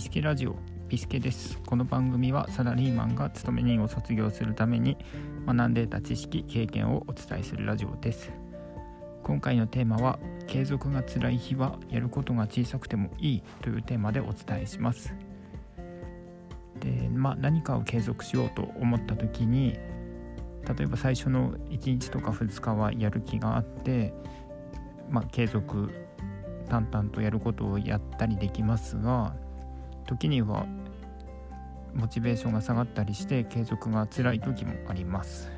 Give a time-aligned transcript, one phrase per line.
[0.00, 0.56] ピスケラジオ
[0.88, 1.58] ピスケです。
[1.66, 4.96] この番組はサラリーマンが勤め人を卒業するために
[5.46, 8.32] 学んでいた知識経験をお伝えするラジオです。
[9.22, 15.14] 今回のテーマは継続が辛い日はやることが小さくてもいいというテーマでお伝えします。
[16.80, 19.74] でまあ何かを継続しようと思った時に
[20.66, 24.14] 例えば最初の1日とか2日はやる気があって
[25.10, 25.90] まあ、継続
[26.70, 29.34] 淡々とやることをやったりできますが
[30.06, 30.66] 時には
[31.94, 35.50] モチベーションが下がったりして継続が辛い時もあります。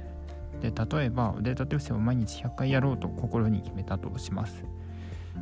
[0.60, 4.64] で例えば腕立て伏せを毎日100回やろうと心に決めたとします。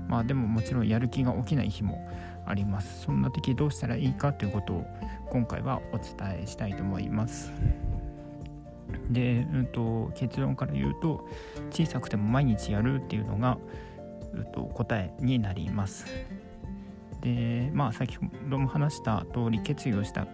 [0.09, 2.09] まあでももちろんやる気が起きない日も
[2.47, 3.03] あります。
[3.03, 4.87] そんな時どうしたらいいかということを
[5.31, 7.53] 今回はお伝えしたいと思います。
[9.11, 11.29] で、うんと、結論から言うと
[11.71, 13.59] 小さくても毎日やるっていうのが
[14.53, 16.07] と答えになります。
[17.21, 20.27] でまあ先ほども話した通り決意をした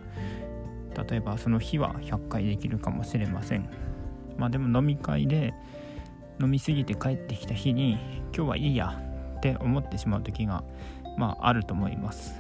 [1.09, 3.69] 例えばその日は100回できるかもしれません。
[4.39, 5.55] まあでも飲み会で
[6.41, 7.99] 飲み過ぎて帰ってきた日に
[8.35, 9.01] 今日はいいや
[9.39, 10.65] って思ってしまう時が
[11.19, 12.35] まああると思います。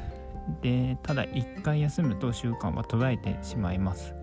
[0.62, 4.14] でただ1回休むと習慣は途絶えてしまいます。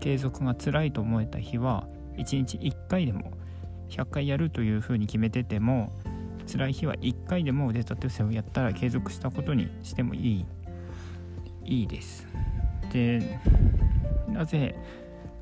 [0.00, 1.86] 継続が辛いと思えた日は
[2.16, 3.32] 1日1回でも
[3.90, 5.92] 100回やるというふうに決めてても
[6.46, 10.46] 辛い日は1回でも腕立て伏せをやったら継続したことにしてもいい
[11.64, 12.26] いいです。
[12.92, 13.38] で
[14.28, 14.74] なぜ、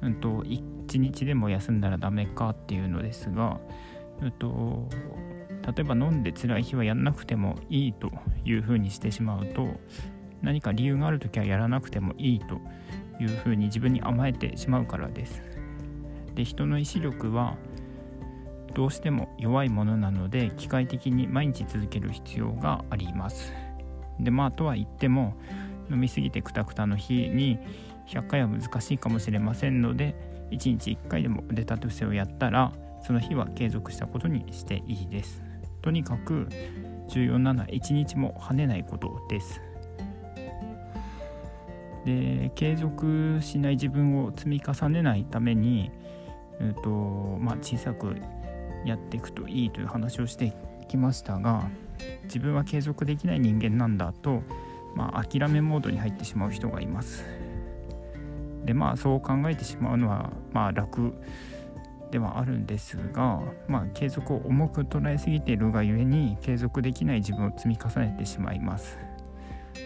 [0.03, 3.61] うんと、1日でも休んだらダメかっていうのですが、
[4.21, 4.89] うんと、
[5.67, 8.11] 例えば飲んで辛い日はやらなくてもいいと
[8.45, 9.69] いうふうにしてしまうと
[10.43, 12.61] 何か理由がある時はやらなくてもいいと
[13.21, 15.43] いうふうに自分に甘えてしまうからです。
[16.35, 17.57] で人の意志力は
[18.81, 23.53] どうしても弱いものなので機械的に毎日続ける必要があります。
[24.19, 25.35] でまあとは言っても
[25.91, 27.59] 飲みすぎてくたくたの日に
[28.09, 30.15] 100回は難しいかもしれませんので
[30.51, 32.73] 1日1回でも腕立て伏せをやったら
[33.03, 35.43] その日は継続したことにしていいです。
[35.83, 36.49] とにかく
[37.07, 39.61] 重要なのは1日も跳ねないことです。
[42.07, 45.91] で継続しない自分を積み重ねないために、
[46.61, 46.89] えーと
[47.39, 48.17] まあ、小さく
[48.85, 50.55] やっていくといいという話をして
[50.89, 51.69] きましたが
[52.25, 54.43] 自分は継続できない人間なんだと、
[54.95, 57.25] まあ、諦めモードに入ってしまう人がいます。
[58.65, 61.15] でまあそう考えてしまうのはまあ楽
[62.11, 68.99] ではあるんですが、まあ、継続を重く捉えすぎているがゆえに継続できない自分を積み重ねてしまいます。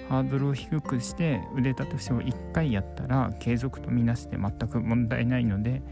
[0.09, 5.83] ハードルを低くして腕立て伏せを1回やったら継続とみなして全く問題ないので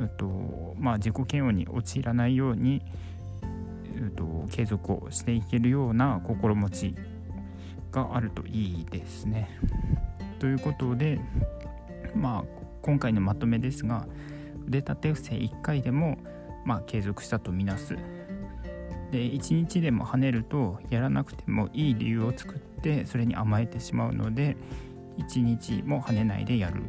[0.00, 2.82] えっとまあ、自己嫌悪に陥らないように、
[3.96, 6.94] えっと、継続をしていけるような心持ち
[7.90, 9.48] があるといいですね。
[10.38, 11.18] ということで、
[12.14, 12.44] まあ、
[12.82, 14.06] 今回のまとめですが
[14.66, 16.18] 腕立て伏せ1回でも、
[16.64, 17.96] まあ、継続したとみなす。
[19.10, 24.56] で1日でも跳ねるとやらなくてもいい理由を作ってそれに甘えてしまうので
[25.18, 26.82] 1日も跳ねないでやる。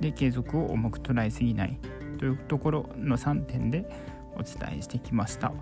[0.00, 1.78] で継続を重く捉えすぎない
[2.16, 3.88] というところの3点で
[4.34, 5.52] お伝えしてきました。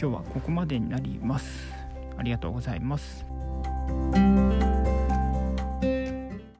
[0.00, 1.72] 今日はここまでになります。
[2.16, 3.24] ありがとうございます。